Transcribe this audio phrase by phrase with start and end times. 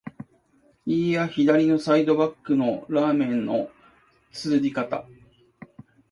[0.87, 3.69] いーや、右サイドバックのラーメンの
[4.31, 5.05] 啜り方！